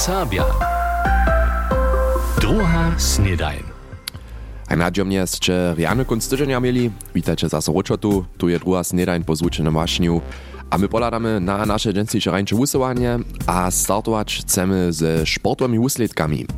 [0.00, 0.48] Sabia.
[2.40, 3.60] Druga snedajn.
[4.64, 6.88] A na džomne ste riane kunst tyženia mieli.
[7.12, 8.24] Vítajte zase ročotu.
[8.40, 10.24] Tu je druga snedajn po zvučenom vašniu.
[10.72, 16.48] A my poladamy na nasze dżęsniejsze rańcze usuwanie, a startować chcemy ze sportowymi usledkami.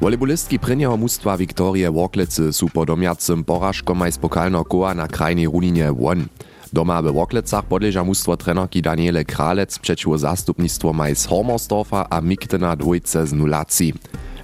[0.00, 5.92] Volejbolistki prynjeho mustwa Viktorie Worklecy su po domiacym porażkom z pokalno koła na krajnej runinie
[5.92, 6.24] won.
[6.72, 13.26] Doma w Worklecach podleża mustwo trenerki Daniele Kralec przeciwko zastupnictwo maj Hormersdorfa a Miktena dwójce
[13.26, 13.94] z nulacji.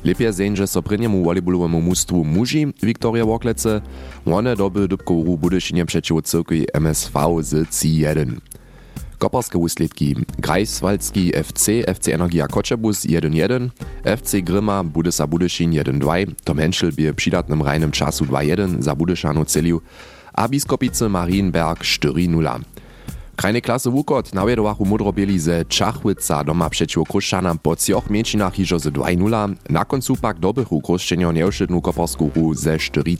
[0.04, 3.80] Lepiej zędzie so prynjemu volejbolowemu mustwu muži Viktoria Worklece,
[4.26, 8.26] one doby dybkowu Budyszynie przeciwko cyrkwi MSV z C1.
[9.18, 10.16] Koperskie usledki.
[10.38, 13.68] Greifswaldski FC, FC Energia Koczebus 1-1,
[14.04, 18.96] FC Gryma Budysa Budyszin 1-2, Tom Henschel bie przydatnym reinem czasu 2-1 za
[19.46, 19.80] celił,
[20.36, 22.60] a Biskopice Marienberg 4-0.
[23.36, 28.90] Krajne klasy Wukot nawiedowachu mudrobieli ze Czachłyca doma przeciwko Kruszczanom po cioch mięczynach hižo ze
[28.90, 33.16] 2-0, na końcu pak dobychu Kruszczenio nieuszydnu koporsku ru ze 4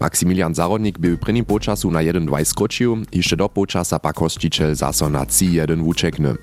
[0.00, 5.24] Maksymilian Zarodnik był prvním počasu na 1-2 skročił, jeszcze do počasa pak hosticiel zaso na
[5.24, 6.34] 3-1 wuczekny.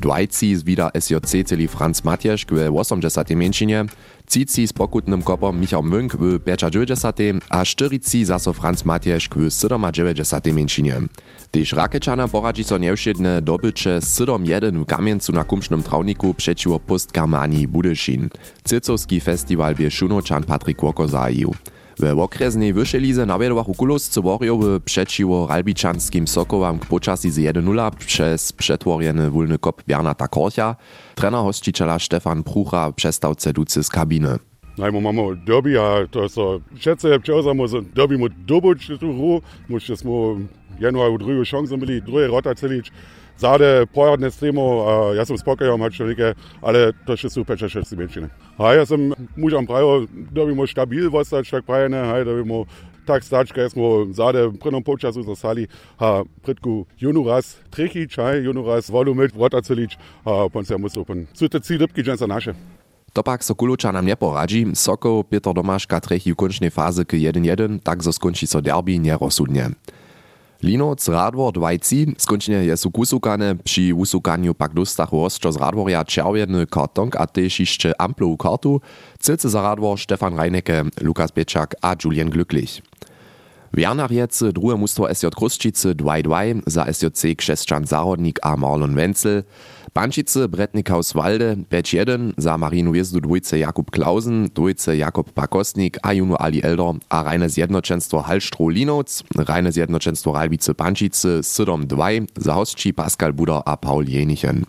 [0.00, 3.84] Dwajci zwida SJC celi Franz Matjasz w 80 mięczynie,
[4.30, 10.56] Cici z pokutnym kopom Michał Münk w 95 a Sztyrici zaso Franz Matjasz w 97
[10.56, 11.00] mięczynie.
[11.50, 18.28] Tyż Rakiečana poradzi so nieušedne dobycze 7-1 w Kamieńcu na kumsznym trawniku przeciwko Postgermanii Budyszin.
[18.64, 21.08] Cycowski festiwal bie Szunoczan Patryk Woko
[21.96, 22.16] zajił.
[22.16, 28.52] W okresnej wyższej lize nawiedowachu kuloscy Warrior przeciwko Ralbiczanskim Sokowam k počasi z 1-0 przez
[28.52, 30.76] przetworjeny wólny kop Bernata Korcha.
[31.14, 34.38] Trener hosticiela Stefan Prucha przestał ceducy z kabiny.
[34.78, 39.42] Najmo mamy derby, a to so všetce převzamo z derby mu dobuć tu hru.
[39.68, 40.36] Muszę smo
[40.78, 42.90] januar druhú šancu byli, druhé rota celič.
[43.38, 47.66] Zade pojadne s tému, a ja som spokojom, hač velike, ale to še sú peče
[47.66, 48.28] všetci menšiny.
[48.62, 52.46] A ja som mužom prajo, da bi mo stabil vostať, tak prajene, haj, da bi
[52.46, 52.70] mo
[53.02, 55.66] tak stačka, ja smo zade v prvom počasu zasali,
[55.98, 60.78] a predku junu raz trechič, haj, junu raz vodu med rota celič, a pon se
[60.78, 62.54] musu, pon sú te cí rybky, džen sa naše.
[63.14, 64.66] To pak so Kuluča nam nie poradzi.
[64.74, 69.78] Sokol Peter Domaška trechi v končnej fáze k 1-1, tak zo skončí so derby nerozsudne.
[70.58, 77.16] Linoc Radwor dwajci skończenie jest kusukane, przy usukaniu pak dostachu ostro z Radworja czerwiony kartonk
[77.16, 78.80] a też jeszcze amplą kartu,
[79.18, 82.82] cylce za Radwor Stefan Reinecke, Lukas Pieczak a Julian Glücklich.
[83.72, 89.42] Wernariec drugie mustwo SJ Kruszczycy 2-2 za SJC Krzeszczan Zarodnik a Marlon Wenzel,
[89.94, 96.60] Pančice Bretnikauswalde 5-1 za Marinu Wjezdu dwójce Jakub Klausen, dwójce Jakub Pakosnik a Junu Ali
[96.62, 103.62] Elder a Reine Zjednoczenstwo Halstro Linoc, Reine Zjednoczenstwo Ralbice Pančice 7-2 za hostči Pascal Buder
[103.66, 104.64] a Paul Jenichen.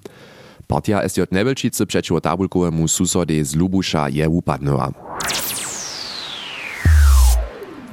[0.67, 4.29] Partia SJ Nebelčice przeciwko tabulkowemu susode z Lubusza je.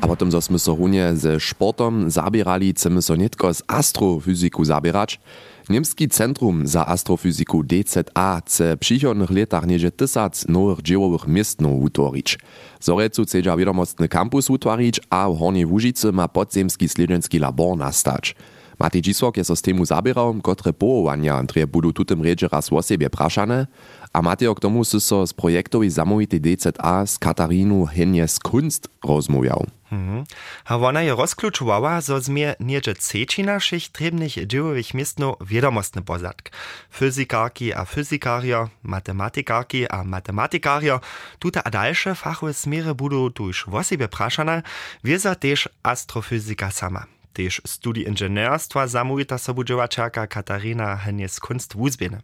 [0.03, 5.23] A potem zo sme so runie ze sportom zabierali, chcemy so netko z astrofiziku zabierać.
[5.71, 12.39] Niemski Centrum za Astrofiziku DZA chce przychodnych latach niedzie tysac nowych dziełowych miestnów utworić.
[12.81, 18.35] Zorecu chcedza wiadomostny kampus utworić, a w Hornej Łużycy ma podziemski sledzenski labor nastać.
[18.79, 22.83] Matej Dzisłok je so z temu zabierał, kotre powołania, które budu tutym redzie raz o
[22.83, 23.67] siebie praszane,
[24.13, 29.67] a Matej k tomu sy so z projektowej zamówitej DZA z Katarinu Henjes Kunst rozmawiał.
[29.93, 30.25] Mhm.
[30.65, 36.49] A ona je rozklučovala, zo zmie nieže ceči našich trebnych dziełowych miestno wiadomostny pozadk.
[36.89, 40.99] Fyzikarki a fyzikarja, matematikarki a matematikarier,
[41.39, 44.63] tuta a dalsze fachowe smery budu tuż wosebie praszane,
[45.05, 47.05] wieza też astrofyzika sama.
[47.33, 52.23] Tež studij inženjerstva zamówita sobudziewaczarka Katarina Henjes Kunst wuzbiene.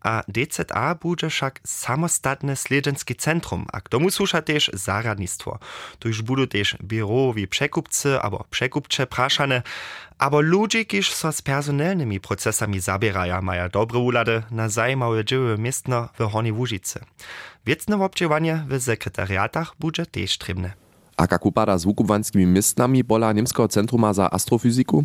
[0.00, 5.58] A DZA bude však samostatne sledženski centrum, a k tomu słuša też zaradnictwo.
[5.98, 9.62] Tu już budu też biurowi przekupcy albo przekupcze praszane,
[10.18, 16.08] aber ludzie, kiż so z personalnymi procesami zabieraja, maja dobre ulady na zajmowe dzieły miestno
[16.18, 17.00] w Hornej Łużycy.
[17.66, 20.79] Wiecne obdziewanie w sekretariatach bude też trebne.
[21.20, 25.04] A jak upada z wukuwanskimi miestnami bola Niemskiego Centruma za Astrofiziku?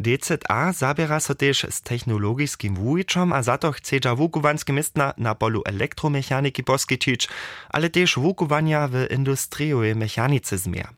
[0.00, 5.62] DZA zabiera so też z technologijskim wujiczom, a za to chcedza wukuwanskie miestna na polu
[5.64, 7.28] elektromechaniki poskycić,
[7.70, 10.88] ale też wukuwania w industriowej mechanice zmier.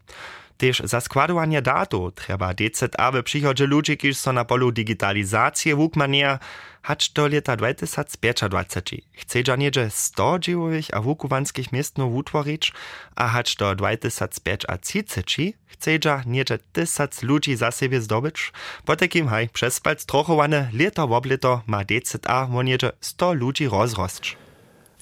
[0.57, 6.39] Też za składowanie datów trzeba DZA w przychodzie ludzi, którzy są na polu digitalizacji wukmania,
[6.83, 8.69] hacz do lata 2025.
[9.13, 12.73] Chce niedzie 100 dziełowych a wukuwanskich miestno utworzyć,
[13.17, 15.91] a hacz do 2030 chce
[16.27, 18.53] niedzie 1000 ludzi za siebie zdobyć.
[18.85, 23.69] Po takim haj przez palc trochowane lito w oblito ma DZA wo niedzie 100 ludzi
[23.69, 24.44] rozrost.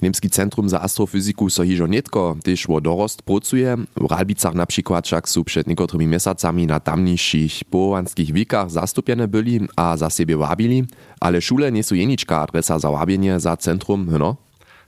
[0.03, 3.79] Niemski Centrum za Astrofiziku so hižo netko tež wo dorost pracuje.
[3.95, 9.63] W Ralbicach na przykład však sú przed niekotrymi mesacami na tamniejszych połowanskich wikach zastupjene byli
[9.79, 10.83] a za siebie wabili,
[11.23, 14.35] ale szule nie sú jenička adresa za wabienie za centrum, no?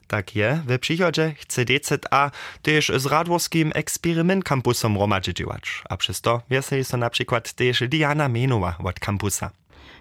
[0.06, 2.30] Tak je, w przychodzie chce DZA
[2.62, 8.28] też z radworskim eksperyment kampusom romadźiwać, a przez to wieseli so na przykład też Diana
[8.28, 9.50] Menowa od kampusa.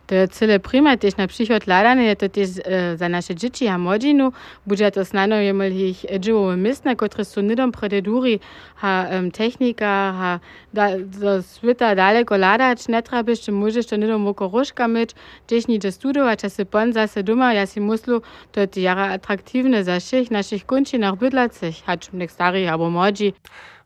[0.06, 3.78] To je cele prima, tež na przychod ladane, to tež uh, za naše dzieci a
[3.78, 4.31] młodzinu.
[4.66, 8.40] Bude to snano jemel ich dživowe misne, które su nidom prededuri,
[8.75, 10.40] ha um, technika, ha
[10.74, 15.16] da, do svita daleko ladać, ne trabiš, če možeš to nidom voko roška myć,
[15.50, 18.22] tež niče studować, a se pon zase doma, ja si muslu,
[18.52, 23.34] to je jara atraktivne za všich našich kunčinach bydlacich, hač nek starých abo młodzi.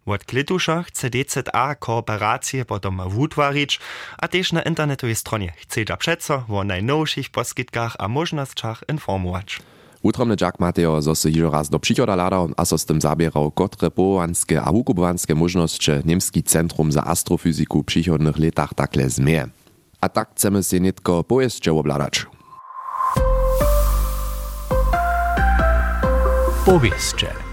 [0.10, 3.80] Od klituša chce DZA kooperacje potom wutwarić,
[4.18, 9.60] a też na internetowej stronie chce da przeco o najnowszych poskitkach a możnościach informować.
[10.02, 13.52] Utromny Jack Mateo zo se hižo raz do přichoda ladał, a so z tym zabierał,
[13.52, 19.48] kotre połowanske a wukubowanske możności Niemski Centrum za Astrofiziku w przychodnych latach takle zmie.
[20.02, 22.26] A tak chcemy się nitko pojeździe obladać.
[26.66, 27.49] Powieszcze.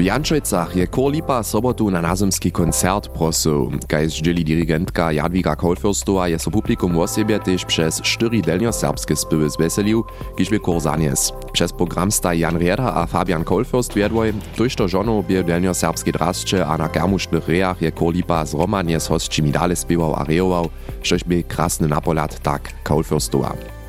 [0.00, 3.68] W Jančojcach je Korlipa sobotu na nazemski koncert prosu.
[3.88, 9.50] Kajž dzieli dirigentka Jadwiga Kolfürstowa je so publikum o siebie też przez cztery delnioserbskie spywy
[9.50, 10.04] zweselił,
[10.36, 11.32] kiż wie korzanies.
[11.52, 16.66] Przez program sta Jan Rieda a Fabian Kolfürst wiedwoj, tuż to żoną bie delnioserbskie drascze
[16.66, 20.68] a na kermusznych rejach je Korlipa zromadnie z hostčimi dale spiewał a rejował,
[21.02, 23.79] štož by krasny napolat tak Kolfürstowa.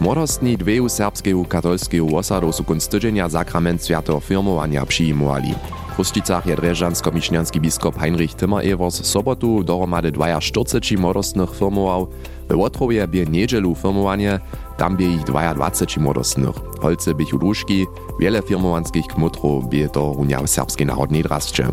[0.00, 5.54] Młodostni dweju serbskeju katolskeju osadu su kunst tydzienia sakrament świętego firmowania przyjmowali.
[5.92, 12.06] W Chusticach je dreżansko-miśnianski biskop Heinrich Timmer-Evers sobotu dohromady 42 młodostnych firmował,
[12.48, 14.40] we Łotrowie bie niedzielu firmowanie,
[14.76, 16.56] tam bie ich 22 młodostnych.
[16.80, 17.86] Holce bychu duszki,
[18.20, 21.68] wiele firmowanskich kmutrów bie to unia w serbskiej narodnej drasce.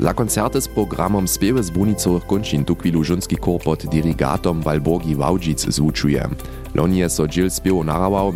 [0.00, 5.66] Za koncerty z programom Spiewy z Brunicowych Kunčin tukwilu żunski kor pod dirigatom Walborgi Wałdzic
[5.68, 6.28] zvučuje.
[6.74, 8.32] Loni je so džil spiewu narawał,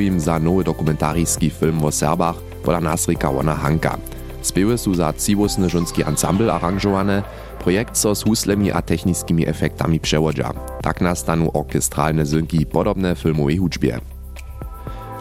[0.00, 3.98] im za nowy dokumentarijski film o Serbach pola Nasrika Wona Hanka.
[4.42, 7.22] Spiewy su za ciwosny żunski ensemble aranżowane,
[7.58, 10.52] projekt so z huslemi a technickimi efektami przewodzia.
[10.82, 14.11] Tak nastanu orkestralne zynki podobne filmowej hudźbie.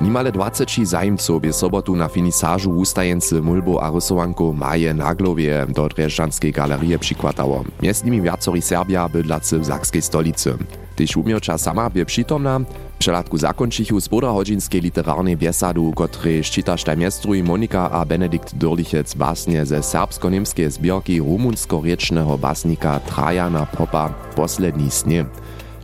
[0.01, 6.51] Nimale 20 zajimców je sobotu na finisażu ustajency Mulbo a rysowanku Maje Naglowie do Dreżdżanskiej
[6.51, 7.63] galerii przykładało.
[7.81, 10.57] Między nimi wiacory Serbia bydlacy w zakskiej stolicy.
[10.95, 12.59] Tyż umiocza sama bie przytomna,
[12.99, 19.83] Przelatku zakończychu z podahodzinskiej literarnej biesadu, który szczytasz tajmiestruj Monika a Benedikt Dörlichec basnie ze
[19.83, 25.25] serbsko-niemskiej zbiorki rumunsko-riecznego basnika Trajana Popa Posledni snie.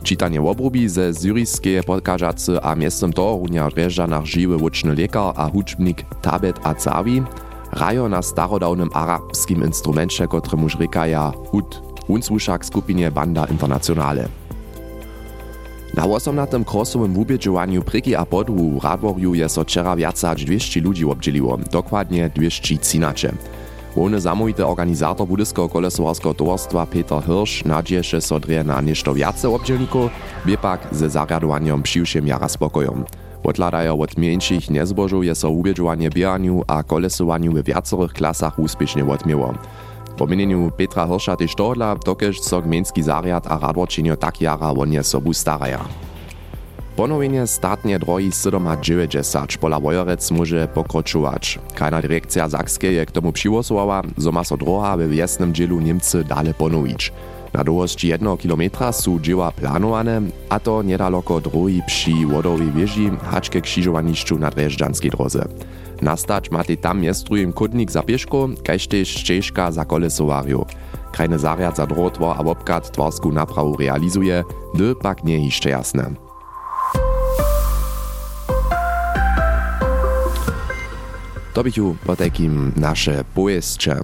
[0.08, 6.00] Čitanje obrubi ze zyrijskie podkažacy a miestem toho runia režanach žiwy łuczny lekar a hudźbnik
[6.24, 7.20] Tabet Azawi
[7.76, 14.28] rajo na starodawnym arabskim instrumencie, któremu rzekaja ud, unsłuszak skupinie Banda Internationale.
[15.94, 16.64] Na 18.
[16.64, 23.32] krosowym wubiedziowaniu pryki a podwu Radworju je so wczera wiacać 200 ludzi obdzieliło, dokładnie 213.
[23.98, 29.14] Główny zamówity organizator Budyskiego kolesowarskiego towarstwa Peter Hirsch nadzieje so drje na nešto
[30.46, 33.04] bie pak ze zariadowaniem przyjszym jara spokojom.
[33.44, 39.54] Odladają od mniejszych niezbożów je so ubiedziwanie bieraniu a kolesowaniu w wiacorych klasach uspiesznie odmiło.
[40.16, 45.02] Po mieniu Petra Hirscha też tohle, dokež so gmenski zariad a radworčenio tak jara wonie
[45.02, 46.07] sobu staraja.
[46.98, 51.58] Ponowienie statnie drogi 790 pola Wojorec może pokročować.
[51.74, 56.24] Krajna dyrekcja Zakskie je k tomu přivozowała, zo ma so droha we wiesnym dzielu Niemcy
[56.24, 57.12] dale ponowić.
[57.52, 58.62] Na długości 1 km
[58.92, 65.44] są dzieła planowane, a to niedaleko drogi przy wodowej wieży, haczke krzyżowaniszczu na Dreżdżanskiej drodze.
[66.02, 68.48] Nastać ma tam miestrujem kudnik za pieszko,
[68.88, 70.66] tež ścieżka za kolesowariu.
[71.12, 76.27] Krajny zariad za drotwar a obkat twarsku naprawu realizuje, dy pak nie jeszcze jasne.
[81.62, 84.00] Bychu po takim nasze pojeszcze.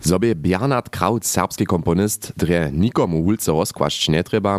[0.00, 4.58] Zobie Bernard Kraut, serbski komponist, dre nikomu ulce rozkłaszć nie trzeba,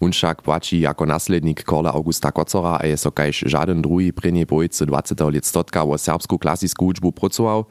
[0.00, 4.46] on však płaci jako naslednik Korla Augusta Kocora a je so kajž žaden drugi prenie
[4.46, 5.20] pojece 20.
[5.32, 7.64] let stotka o serbsku klasicku učbu pracował.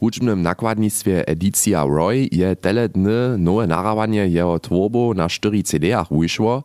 [0.00, 6.62] uczbnym nakładnictwie Edicja Roy je tele dny nowe narawanie jeho tworbo na 4 CD-ach wyszło.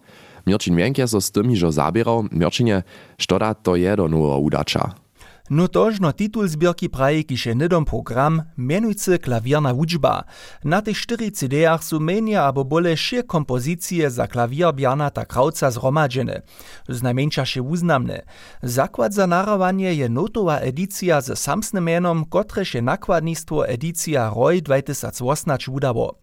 [0.47, 2.25] Mirčin Mienke so z tym, że zabierał.
[2.31, 2.83] Mirčinie,
[3.17, 5.04] što to je do nowego udacza?
[5.49, 10.23] No tožno titul zbierki praje kiše nedom program, menujcy klavierna wuczba.
[10.63, 16.41] Na tych cztery CD-ach są menia abo bole šie kompozycje za klawier Bjarnata Krauca zromadzene,
[16.89, 18.25] znajmniejsze uznamne.
[18.63, 25.71] Zakład za narawanie je notowa edycja ze samsnym menom, kotreż je nakładnictwo edycja ROY 2018
[25.71, 26.19] udało.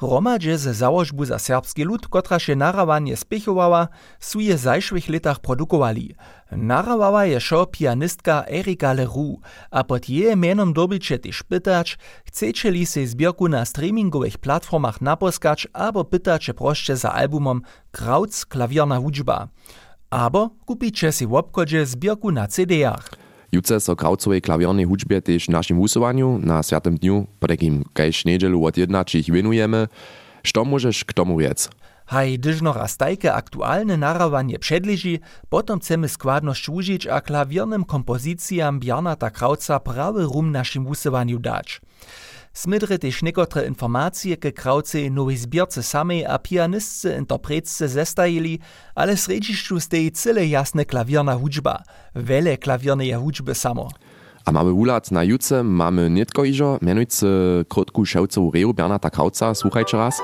[0.00, 3.88] Hromadźe ze załožbu za serbski lud, kotraž je narawanie spěchowała,
[4.20, 6.14] su je zajšłych letach produkowali.
[6.52, 9.40] Narawała je šo pianistka Erika Leroux,
[9.70, 15.68] a pod jej menom dobyće też pytać, chcecie li se zbierku na streamingowych platformach naposkać,
[15.72, 19.48] abo pytacie proście za albumom Krauts klavierna hudźba.
[20.10, 21.42] Abo kupicie si w
[21.84, 23.27] zbierku na CD-ach.
[23.52, 28.64] Jutce so kraucowej klawiernej hudźbie też naszym głosowaniu na Świętym Dniu, po takim kajś niedzielu
[28.64, 29.88] od jedna, czy ich winujemy.
[30.54, 31.70] Co możesz k tomu wiec?
[32.06, 38.80] Haj, gdyż no raz tajke aktualne narawanie przedleży, potom chcemy składność użyć a klawiernym kompozycjam
[38.80, 41.80] Bjarnata Krauca prawy rum naszym głosowaniu dać.
[42.58, 48.58] Smydre też niekotre informacje ke Krauce nowej zbierce samej a pianistce interpretce zestajili,
[48.94, 51.82] ale w središću steji cyle jasne klawierna hudźba,
[52.14, 53.88] wele klawiernej hudźby samo.
[54.44, 57.26] A mamy ulat na jutce, mamy nitko iżo, mianujcy
[57.68, 60.22] krótku szewcową reju Bernata Krauca, słuchajcie raz.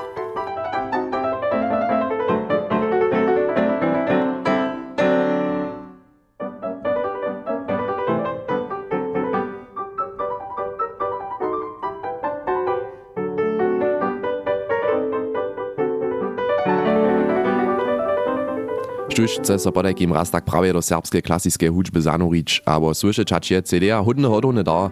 [19.15, 24.03] Chce so podajkim raz tak prawie do serbskiej klasickiej hudźby zanurić, abo słyszeć je CD-a
[24.03, 24.89] hodne hodowne da,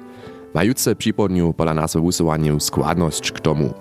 [0.53, 3.73] majuce przypodniu pola nas wusowaniu składność k tomu.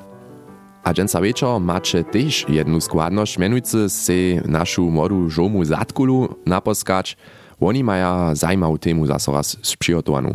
[0.84, 4.12] A dżęca wieczor macie też jedną składność, mianujcy se
[4.44, 7.16] naszą młodu żomu Zatkulu naposkać.
[7.61, 10.34] Oni mają zajmową temu zase raz przygotowaną.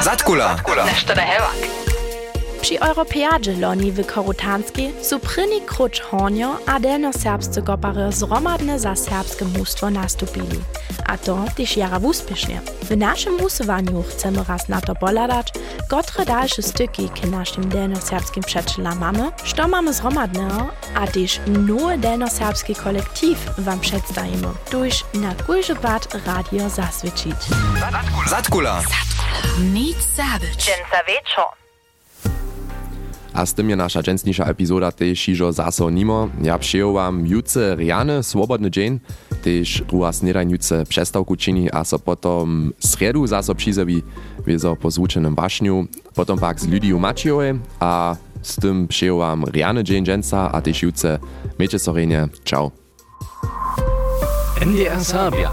[0.00, 0.56] Zatkula!
[0.86, 1.83] Nešto da hevak.
[2.64, 9.44] Przy Europeadze loni w Korutanskiej su pryni krucz honio a delnoserbscy kopary zromadne za serbskie
[9.44, 10.60] mnóstwo nastupili.
[11.06, 12.60] A to też jara uspiesznie.
[12.82, 15.52] W naszym głosowaniu chcemy raz na to poladać,
[15.90, 22.74] kotre dalsze styki k naszym delnoserbskim przyjacielom mamy, co mamy zromadnego, a też nowy delnoserbski
[22.74, 27.36] kolektyw wam przedstawimy, tuż na kujże bad radio zaswiecić.
[28.26, 28.82] Zatkula!
[29.72, 30.56] Nic zabyć.
[30.56, 31.63] Dżęca wieczor.
[33.34, 36.28] A z tym je nasza dżęsniejsza epizoda też iżo zaso nimo.
[36.42, 39.00] Ja przyjął wam jutce riany, swobodny dzień,
[39.42, 44.02] też druga snedajn jutce przestawku czyni, a so potom sredu zaso przyzewi
[44.46, 49.84] wiezo po zvučenym wašniu, potom pak z Lidiu Macijowej, a z tym przyjął wam riany
[49.84, 51.18] dzień dżęca, a też jutce.
[51.58, 52.70] Miejcie sorenie, ciao.
[54.66, 55.52] NDR Sabia.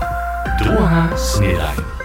[0.60, 2.01] Druga snedajn.